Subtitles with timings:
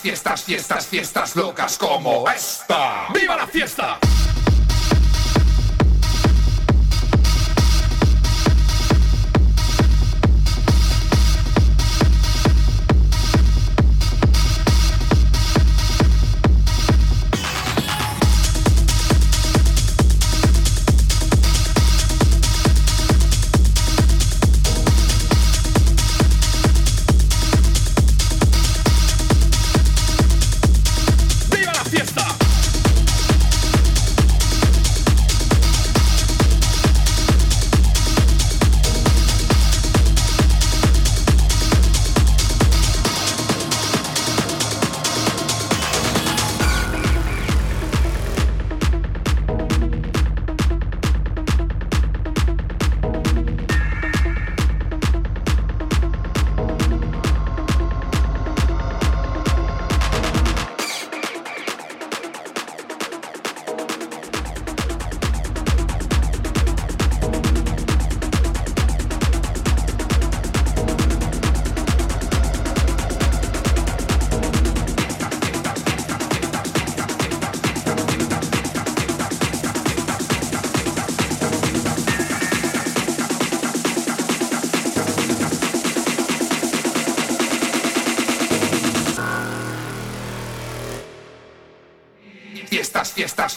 [0.00, 3.08] Fiestas, fiestas, fiestas, locas como esta.
[3.12, 3.98] ¡Viva la fiesta!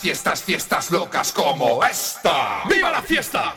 [0.08, 2.64] Fiestas, fiestas, locas como esta.
[2.70, 3.57] ¡Viva la fiesta!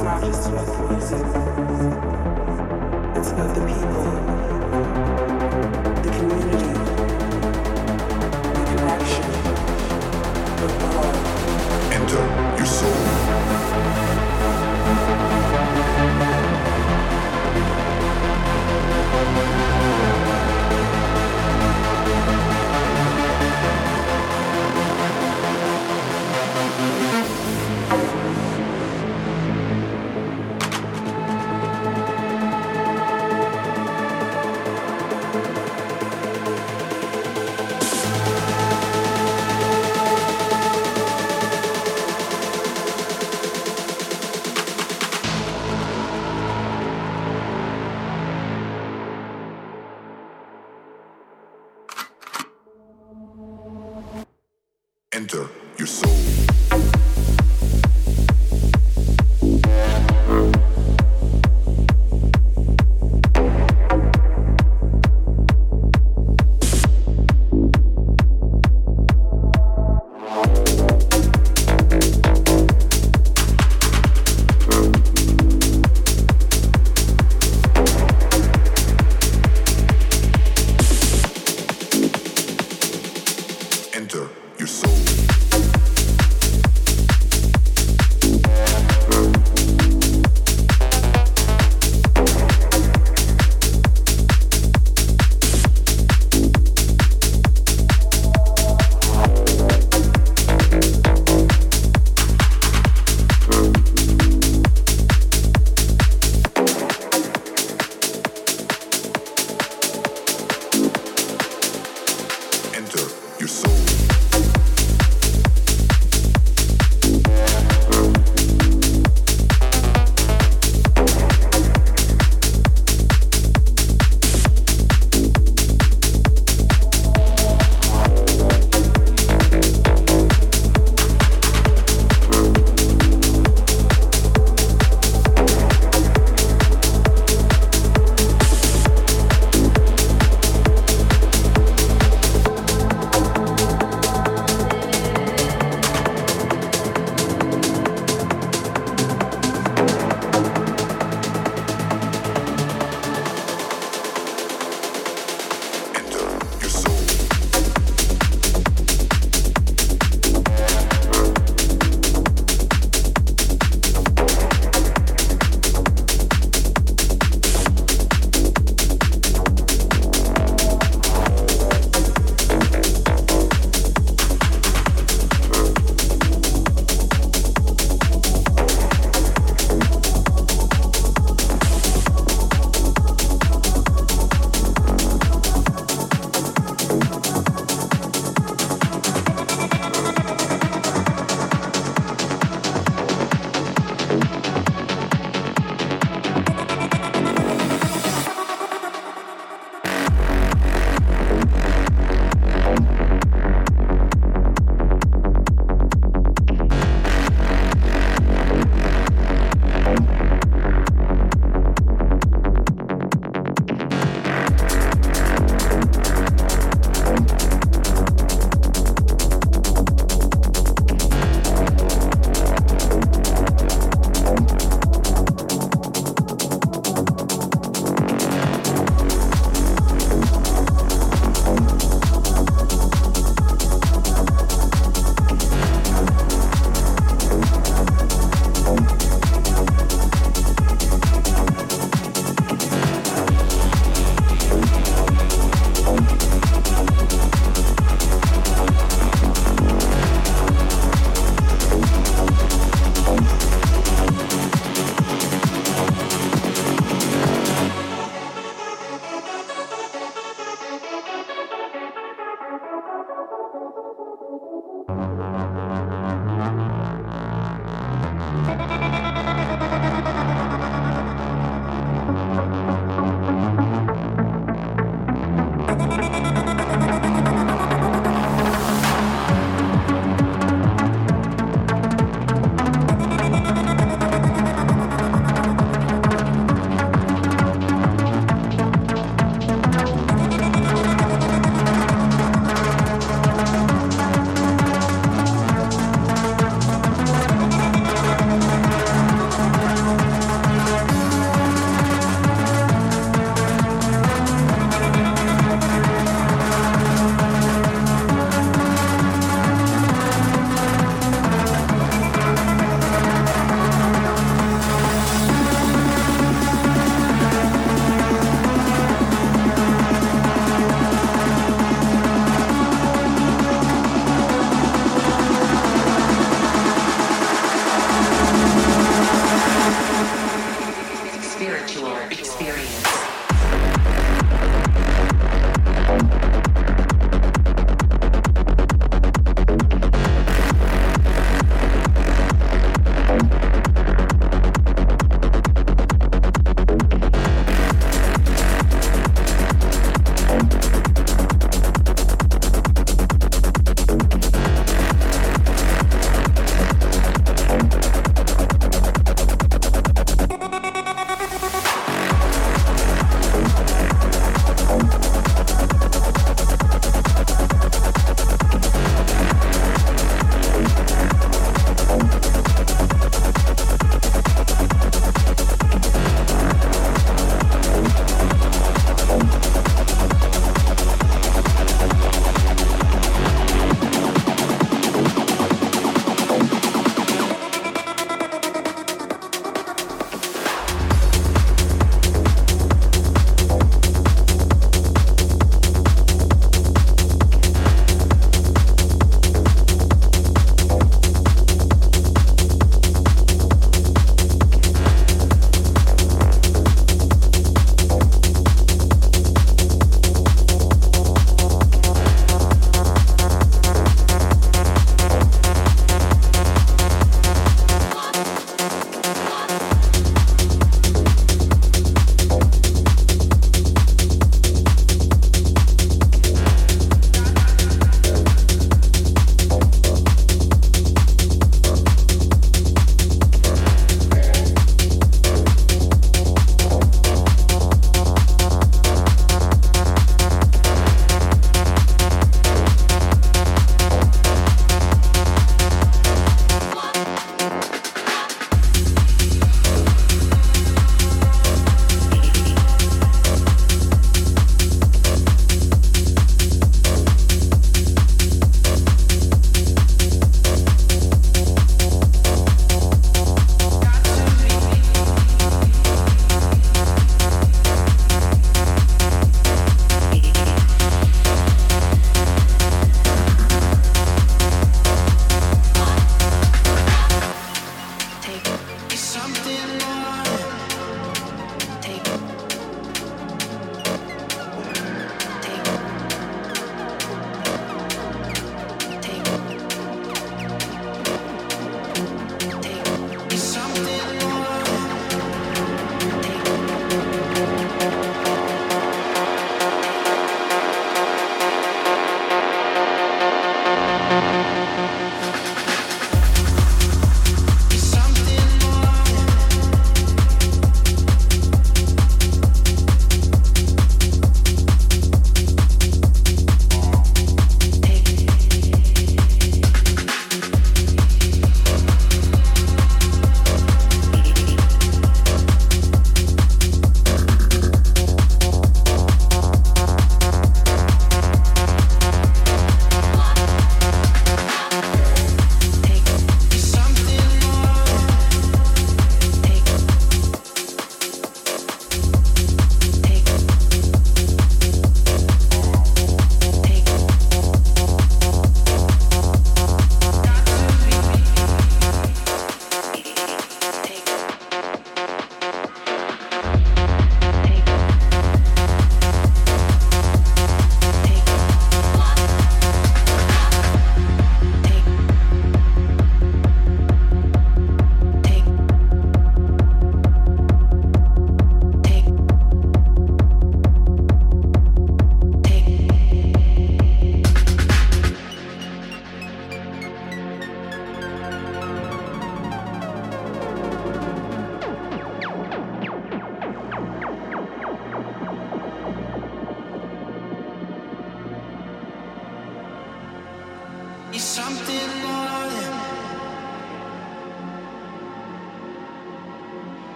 [0.00, 1.26] it's not just about the music,
[3.18, 5.39] it's about the people.